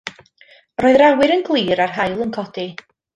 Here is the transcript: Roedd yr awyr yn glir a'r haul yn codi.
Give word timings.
Roedd 0.83 0.95
yr 0.99 1.03
awyr 1.09 1.33
yn 1.35 1.43
glir 1.51 1.83
a'r 1.87 1.93
haul 1.99 2.17
yn 2.27 2.33
codi. 2.39 2.67